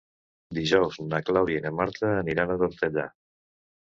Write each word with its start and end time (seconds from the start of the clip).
Dijous 0.59 0.97
na 1.11 1.19
Clàudia 1.27 1.61
i 1.61 1.65
na 1.67 1.73
Marta 1.81 2.09
aniran 2.25 2.55
a 2.55 2.59
Tortellà. 2.63 3.07